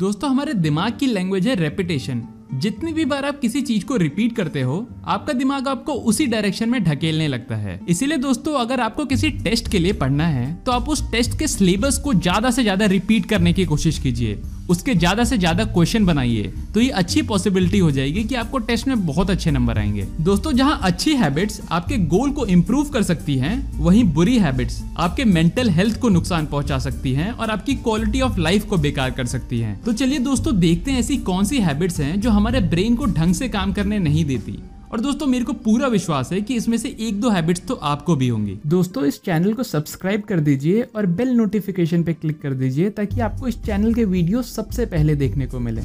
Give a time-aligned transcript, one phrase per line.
[0.00, 2.22] दोस्तों, हमारे दिमाग की लैंग्वेज है रेपिटेशन
[2.54, 6.68] जितनी भी बार आप किसी चीज़ को रिपीट करते हो, आपका दिमाग आपको उसी डायरेक्शन
[6.68, 10.72] में ढकेलने लगता है। इसीलिए दोस्तों, अगर आपको किसी टेस्ट के लिए पढ़ना है तो
[10.72, 14.40] आप उस टेस्ट के सिलेबस को ज़्यादा से ज़्यादा रिपीट करने की कोशिश कीजिए।
[14.70, 18.88] उसके ज़्यादा से ज़्यादा क्वेश्चन बनाइए तो ये अच्छी पॉसिबिलिटी हो जाएगी कि आपको टेस्ट
[18.88, 23.36] में बहुत अच्छे नंबर आएँगे। दोस्तों, जहाँ अच्छी हैबिट्स आपके गोल को इम्प्रूव कर सकती
[23.36, 28.20] हैं, वहीं बुरी हैबिट्स आपके मेंटल हेल्थ को नुकसान पहुँचा सकती हैं और आपकी क्वालिटी
[28.20, 31.60] ऑफ़ लाइफ को बेकार कर सकती हैं। तो चलिए दोस्तों, देखते हैं ऐसी कौन सी
[31.60, 34.58] हैबिट्स हैं जो हमारे ब्रेन को ढंग से काम करने नहीं देती।
[34.92, 38.16] और दोस्तों मेरे को पूरा विश्वास है कि इसमें से एक दो हैबिट्स तो आपको
[38.16, 42.54] भी होंगी। दोस्तों इस चैनल को सब्सक्राइब कर दीजिए और बेल नोटिफिकेशन पे क्लिक कर
[42.54, 45.82] दीजिए ताकि आपको इस चैनल के वीडियो सबसे पहले देखने को मिले।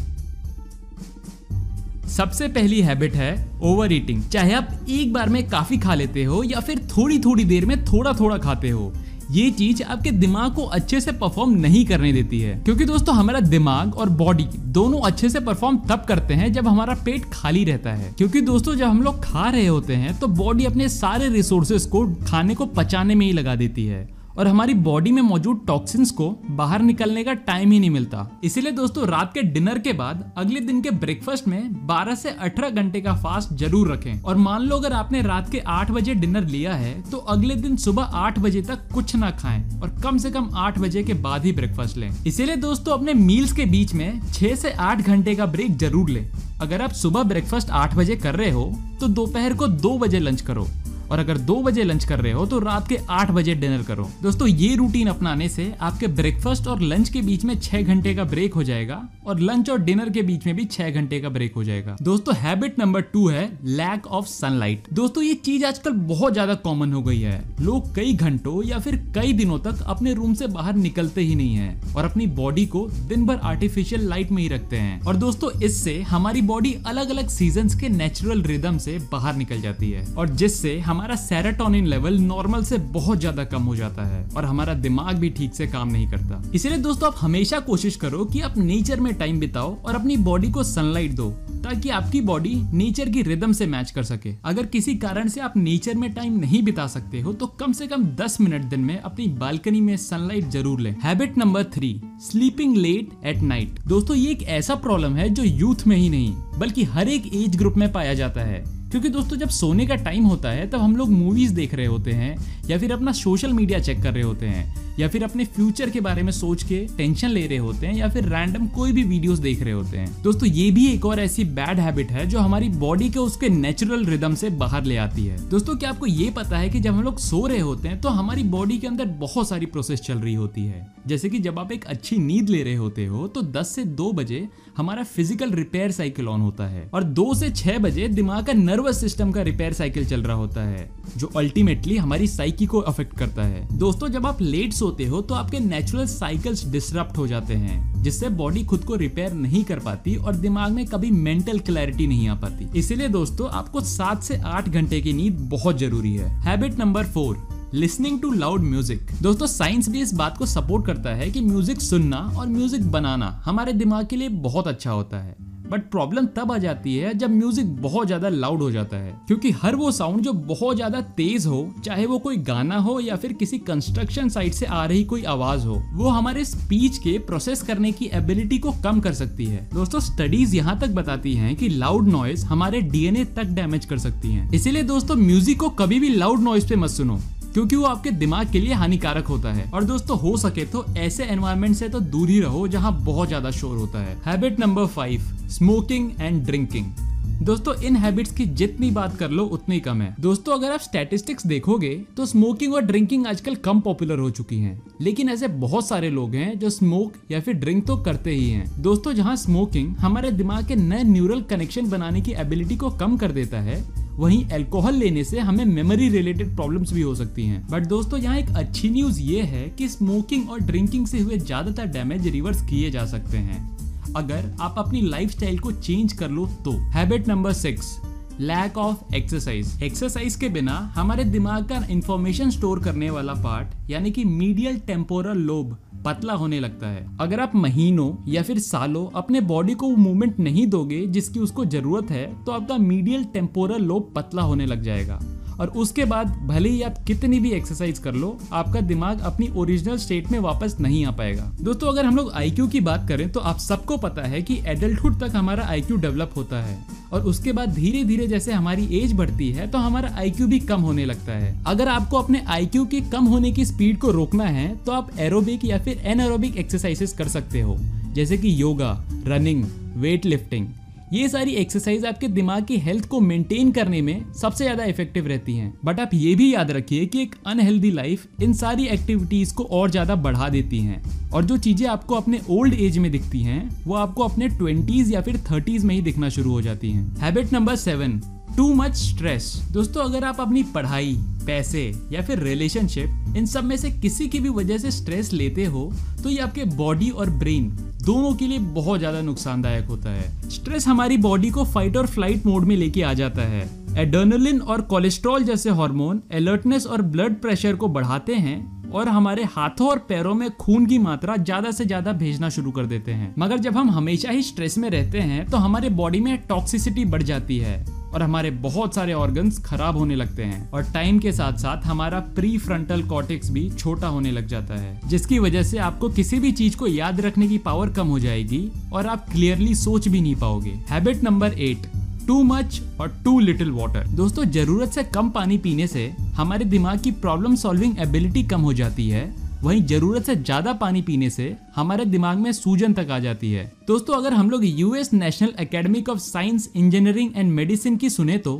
[2.09, 3.33] सबसे पहली हैबिट है
[3.63, 7.45] ओवर ईटिंग चाहे आप एक बार में काफ़ी खा लेते हो या फिर थोड़ी थोड़ी
[7.45, 8.91] देर में थोड़ा थोड़ा खाते हो
[9.35, 13.39] ये चीज़ आपके दिमाग को अच्छे से परफॉर्म नहीं करने देती है। क्योंकि दोस्तों, हमारा
[13.39, 17.93] दिमाग और बॉडी दोनों अच्छे से परफॉर्म तब करते हैं जब हमारा पेट खाली रहता
[17.93, 21.85] है। क्योंकि दोस्तों, जब हम लोग खा रहे होते हैं तो बॉडी अपने सारे रिसोर्सेस
[21.85, 26.11] को खाने को पचाने में ही लगा देती है। और हमारी बॉडी में मौजूद टॉक्सिन्स
[26.11, 30.23] को बाहर निकलने का टाइम ही नहीं मिलता। इसीलिए दोस्तों, रात के डिनर के बाद
[30.37, 34.61] अगले दिन के ब्रेकफास्ट में 12 से 18 घंटे का फास्ट ज़रूर रखें। और मान
[34.61, 38.39] लो अगर आपने रात के 8 बजे डिनर लिया है तो अगले दिन सुबह 8
[38.39, 41.97] बजे तक कुछ ना खाएँ और कम से कम 8 बजे के बाद ही ब्रेकफास्ट
[41.97, 46.09] लें। इसीलिए दोस्तों, अपने मील्स के बीच में 6 से 8 घंटे का ब्रेक ज़रूर
[46.09, 46.25] लें।
[46.61, 50.41] अगर आप सुबह ब्रेकफास्ट 8 बजे कर रहे हो तो दोपहर को 2 बजे लंच
[50.41, 50.67] करो।
[51.11, 54.09] और अगर दो बजे लंच कर रहे हो तो रात के आठ बजे डिनर करो।
[54.23, 58.23] दोस्तों, ये रूटीन अपनाने से आपके ब्रेकफास्ट और लंच के बीच में छह घंटे का
[58.25, 61.55] ब्रेक हो जाएगा और लंच और डिनर के बीच में भी छह घंटे का ब्रेक
[61.55, 66.33] हो जाएगा। दोस्तों हैबिट नंबर टू है लैक ऑफ़ सनलाइट दोस्तों, ये चीज़ आजकल बहुत
[66.33, 70.33] ज़्यादा कॉमन हो गई है। लोग कई घंटों या फिर कई दिनों तक अपने रूम
[70.33, 74.41] से बाहर निकलते ही नहीं है और अपनी बॉडी को दिन भर आर्टिफिशियल लाइट में
[74.41, 78.97] ही रखते हैं। और दोस्तों, इससे हमारी बॉडी अलग अलग सीज़न के नेचुरल रिदम से
[79.11, 83.75] बाहर निकल जाती है और जिससे हमारा सेराटोनिन लेवल नॉर्मल से बहुत ज़्यादा कम हो
[83.75, 87.59] जाता है और हमारा दिमाग भी ठीक से काम नहीं करता। इसलिए दोस्तों, आप हमेशा
[87.61, 91.29] कोशिश करो कि आप नेचर में टाइम बिताओ और अपनी बॉडी को सनलाइट दो,
[91.63, 95.57] ताकि आपकी बॉडी नेचर की रिदम से मैच कर सके। अगर किसी कारण से आप
[95.57, 98.97] नेचर में टाइम नहीं बिता सकते हो तो कम से कम 10 मिनट दिन में
[98.99, 104.31] अपनी बालकनी में सनलाइट ज़रूर लें। Habit number three sleeping late at night दोस्तों, ये
[104.31, 107.91] एक ऐसा प्रॉब्लम है जो यूथ में ही नहीं, बल्कि हर एक एज ग्रुप में
[107.91, 108.63] पाया जाता है।
[108.95, 112.11] क्योंकि दोस्तों, जब सोने का टाइम होता है, तब हम लोग मूवीज़ देख रहे होते
[112.11, 112.35] हैं
[112.69, 116.01] या फिर अपना सोशल मीडिया चेक कर रहे होते हैं। या फिर अपने फ्यूचर के
[116.01, 119.39] बारे में सोच के टेंशन ले रहे होते हैं या फिर रैंडम कोई भी वीडियोस
[119.39, 122.69] देख रहे होते हैं। दोस्तों, ये भी एक और ऐसी बैड हैबिट है जो हमारी
[122.77, 126.57] बॉडी के उसके नेचुरल रिदम से बाहर ले आती है। दोस्तों, क्या आपको ये पता
[126.57, 129.49] है कि जब हम लोग सो रहे होते हैं तो हमारी बॉडी के अंदर बहुत
[129.49, 132.75] सारी प्रोसेस चल रही होती है। जैसे कि जब आप एक अच्छी नींद ले रहे
[132.75, 134.47] होते हो तो 10 से 2 बजे
[134.77, 138.99] हमारा फ़िज़िकल रिपेयर साइकिल ऑन होता है और 2 से 6 बजे दिमाग का नर्वस
[139.01, 143.43] सिस्टम का रिपेयर साइकिल चल रहा होता है, जो अल्टीमेटली हमारी साइकी को अफेक्ट करता
[143.43, 148.03] है। दोस्तों, जब आप लेट सोते हो तो आपके नेचुरल साइकिल्स डिसरप्ट हो जाते हैं,
[148.03, 152.27] जिससे बॉडी खुद को रिपेयर नहीं कर पाती और दिमाग में कभी मेंटल क्लैरिटी नहीं
[152.29, 156.79] आ पाती। इसीलिए दोस्तों, आपको सात से आठ घंटे की नींद बहुत ज़रूरी है। Habit
[156.79, 161.29] number four listening to loud music दोस्तों साइंस भी इस बात को सपोर्ट करता है
[161.31, 165.35] कि म्यूज़िक सुनना और म्यूज़िक बनाना हमारे दिमाग के लिए बहुत अच्छा होता है।
[165.65, 169.51] बट प्रॉब्लम तब आ जाती है जब म्यूज़िक बहुत ज़्यादा लाउड हो जाता है। क्योंकि
[169.53, 173.33] हर वो साउंड जो बहुत ज़्यादा तेज हो, चाहे वो कोई गाना हो या फिर
[173.33, 177.91] किसी कंस्ट्रक्शन साइट से आ रही कोई आवाज़ हो, वो हमारे स्पीच के प्रोसेस करने
[177.91, 182.07] की एबिलिटी को कम कर सकती है। दोस्तों स्टडीज़ यहाँ तक बताती है की लाउड
[182.07, 186.39] नॉइज़ हमारे डीएनए तक डैमेज कर सकती है। इसीलिए दोस्तों म्यूज़िक को कभी भी लाउड
[186.39, 187.19] नॉइज़ पे मत सुनो।
[187.55, 191.23] क्योंकि वो आपके दिमाग के लिए हानिकारक होता है। और दोस्तों, हो सके तो ऐसे
[191.25, 195.21] एनवायरमेंट से तो दूर ही रहो जहाँ बहुत ज़्यादा शोर होता है। Habit number five
[195.49, 196.91] smoking and drinking
[197.37, 201.47] दोस्तों, इन हैबिट्स की जितनी बात कर लो, उतनी कम है। दोस्तों, अगर आप स्टैटिस्टिक्स
[201.47, 206.09] देखोगे तो स्मोकिंग और ड्रिंकिंग आजकल कम पॉपुलर हो चुकी हैं। लेकिन ऐसे बहुत सारे
[206.09, 210.31] लोग हैं जो स्मोक या फिर ड्रिंक तो करते ही हैं। दोस्तों, जहाँ स्मोकिंग हमारे
[210.33, 213.83] दिमाग के नए न्यूरल कनेक्शन बनाने की एबिलिटी को कम कर देता है
[214.17, 218.37] वहीं अल्कोहल लेने से हमें मेमोरी रिलेटेड प्रॉब्लम्स भी हो सकती हैं। बट दोस्तों, यहाँ
[218.37, 222.91] एक अच्छी न्यूज़ ये है कि स्मोकिंग और ड्रिंकिंग से हुए ज़्यादातर डैमेज रिवर्स किए
[222.91, 227.95] जा सकते हैं। अगर आप अपनी लाइफस्टाइल को चेंज कर लो तो। Habit number six
[228.39, 234.11] lack of exercise exercise के बिना हमारे दिमाग का इंफॉर्मेशन स्टोर करने वाला पार्ट यानी
[234.11, 239.41] कि मीडियल टेम्पोरल लोब पतला होने लगता है। अगर आप महीनों या फिर सालों अपने
[239.43, 244.11] बॉडी को वो मूवमेंट नहीं दोगे, जिसकी उसको ज़रूरत है तो आपका मीडियल टेम्पोरल लोब
[244.15, 245.19] पतला होने लग जाएगा।
[245.59, 249.97] और उसके बाद भले ही आप कितनी भी एक्सरसाइज कर लो, आपका दिमाग अपनी ओरिजिनल
[249.97, 253.39] स्टेट में वापस नहीं आ पाएगा। दोस्तों, अगर हम लोग आईक्यू की बात करें तो
[253.41, 256.77] आप सबको पता है कि एडल्टहुड तक हमारा आईक्यू डेवलप होता है।
[257.13, 260.81] और उसके बाद धीरे धीरे जैसे हमारी एज बढ़ती है तो हमारा आईक्यू भी कम
[260.81, 264.67] होने लगता है। अगर आपको अपने आईक्यू के कम होने की स्पीड को रोकना है
[264.77, 267.77] तो आप एरोबिक या फिर एनएरोबिक एक्सरसाइजेस कर सकते हो।
[268.13, 268.91] जैसे कि योगा
[269.27, 269.63] रनिंग
[269.95, 270.67] वेट लिफ्टिंग
[271.13, 275.55] ये सारी एक्सरसाइज आपके दिमाग की हेल्थ को मेंटेन करने में सबसे ज़्यादा इफ़ेक्टिव रहती
[275.55, 279.63] हैं। बट आप ये भी याद रखिए कि एक अनहेल्दी लाइफ इन सारी एक्टिविटीज़ को
[279.63, 283.69] और ज़्यादा बढ़ा देती हैं। और जो चीज़ें आपको अपने ओल्ड एज में दिखती हैं,
[283.85, 287.53] वो आपको अपने ट्वेंटीज या फिर थर्टीज में ही दिखना शुरू हो जाती हैं। Habit
[287.53, 288.19] number seven
[288.57, 293.75] too much stress दोस्तों, अगर आप अपनी पढ़ाई पैसे या फिर रिलेशनशिप इन सब में
[293.77, 295.91] से किसी की भी वजह से स्ट्रेस लेते हो
[296.23, 297.69] तो ये आपके बॉडी और ब्रेन
[298.05, 302.45] दोनों के लिए बहुत ज़्यादा नुकसानदायक होता है। स्ट्रेस हमारी बॉडी को फाइट और फ़्लाइट
[302.45, 303.63] मोड में लेके आ जाता है।
[303.97, 309.87] एडर्नलिन और कोलेस्ट्रॉल जैसे हार्मोन अलर्टनेस और ब्लड प्रेशर को बढ़ाते हैं और हमारे हाथों
[309.89, 313.57] और पैरों में खून की मात्रा ज़्यादा से ज़्यादा भेजना शुरू कर देते हैं। मगर
[313.57, 317.57] जब हम हमेशा ही स्ट्रेस में रहते हैं तो हमारे बॉडी में टॉक्सिसिटी बढ़ जाती
[317.57, 317.83] है।
[318.15, 322.19] और हमारे बहुत सारे ऑर्गन्स खराब होने लगते हैं। और टाइम के साथ साथ हमारा
[322.35, 326.51] प्री फ्रंटल कॉर्टेक्स भी छोटा होने लग जाता है, जिसकी वजह से आपको किसी भी
[326.51, 330.35] चीज़ को याद रखने की पावर कम हो जाएगी और आप क्लियरली सोच भी नहीं
[330.35, 331.87] पाओगे। Habit number eight
[332.27, 336.99] too much और टू लिटिल वाटर दोस्तों, ज़रूरत से कम पानी पीने से हमारे दिमाग
[336.99, 341.45] की प्रॉब्लम सॉल्विंग एबिलिटी कम हो जाती है वहीं ज़रूरत से ज़्यादा पानी पीने से
[341.75, 346.09] हमारे दिमाग में सूजन तक आ जाती है। दोस्तों, अगर हम लोग US national academic
[346.09, 348.53] of science engineering and medicine की सुने तो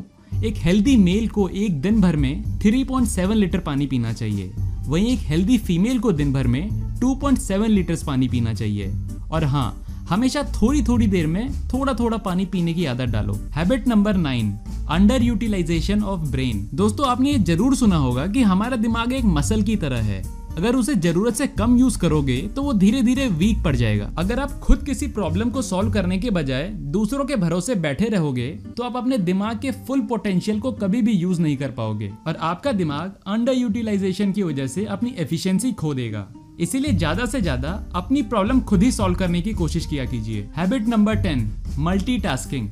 [0.44, 4.52] एक हेल्दी मेल को एक दिन भर में 3.7 लीटर पानी पीना चाहिए।
[4.88, 6.70] वहीं एक हेल्दी फीमेल को दिन भर में
[7.00, 8.94] 2.7 लीटर पानी पीना चाहिए।
[9.32, 13.88] और हाँ हमेशा थोड़ी थोड़ी देर में थोड़ा थोड़ा पानी पीने की आदत डालो। Habit
[13.88, 14.52] number nine
[14.90, 19.64] under utilization of brain दोस्तों, आपने ये ज़रूर सुना होगा कि हमारा दिमाग एक मसल
[19.64, 20.22] की तरह है।
[20.58, 24.40] अगर उसे ज़रूरत से कम यूज़ करोगे तो वो धीरे धीरे वीक पड़ जाएगा। अगर
[24.40, 28.48] आप खुद किसी प्रॉब्लम को सॉल्व करने के बजाय दूसरों के भरोसे बैठे रहोगे
[28.78, 32.38] तो आप अपने दिमाग के फुल पोटेंशियल को कभी भी यूज़ नहीं कर पाओगे। और
[32.42, 36.28] आपका दिमाग अंडर यूटिलाइजेशन की वजह से अपनी एफिशिएंसी खो देगा।
[36.60, 40.88] इसीलिए ज़्यादा से ज़्यादा अपनी प्रॉब्लम खुद ही सॉल्व करने की कोशिश किया कीजिए। हैबिट
[40.88, 41.50] नंबर टेन
[41.80, 42.70] मल्टीटास्किंग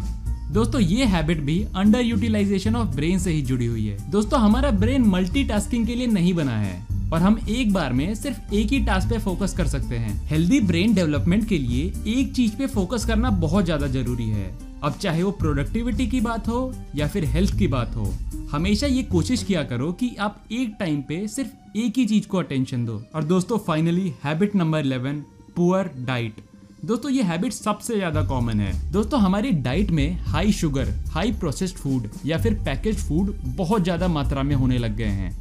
[0.52, 4.72] दोस्तों, ये हैबिट भी अंडर यूटिलाइजेशन ऑफ़ ब्रेन से ही जुड़ी हुई है। दोस्तों, हमारा
[4.74, 6.76] ब्रेन मल्टीटास्किंग के लिए नहीं बना है।
[7.14, 10.60] और हम एक बार में सिर्फ़ एक ही टास्क पे फोकस कर सकते हैं। हेल्दी
[10.62, 14.52] ब्रेन डेवलपमेंट के लिए एक चीज़ पे फोकस करना बहुत ज़्यादा ज़रूरी है।
[14.84, 18.14] अब चाहे वो प्रोडक्टिविटी की बात हो या फिर हेल्थ की बात हो,
[18.52, 22.38] हमेशा ये कोशिश किया करो कि आप एक टाइम पे सिर्फ़ एक ही चीज़ को
[22.38, 25.24] अटेंशन दो। और दोस्तों finally habit number eleven
[25.56, 26.42] poor diet
[26.86, 31.76] दोस्तों, ये हैबिट सबसे ज़्यादा कॉमन है। दोस्तों, हमारी डाइट में high sugar high processed
[31.76, 35.32] food या फिर पैकेज फ़ूड बहुत ज़्यादा मात्रा में होने लग गए हैं।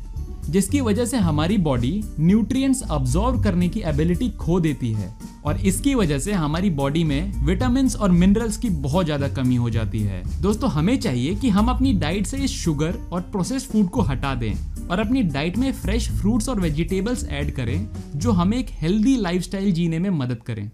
[0.49, 5.12] जिसकी वजह से हमारी बॉडी न्यूट्रिएंट्स अब्सॉर्ब करने की एबिलिटी खो देती है
[5.44, 9.71] और इसकी वजह से हमारी बॉडी में विटामिन और मिनरल्स की बहुत ज़्यादा कमी हो
[9.71, 13.89] जाती है। दोस्तों, हमें चाहिए कि हम अपनी डाइट से इस शुगर और प्रोसेस्ड फ़ूड
[13.89, 14.55] को हटा दें
[14.89, 19.73] और अपनी डाइट में फ्रेश फ्रूट्स और वेजिटेबल्स ऐड करें, जो हमें एक हेल्दी लाइफस्टाइल
[19.73, 20.71] जीने में मदद करें।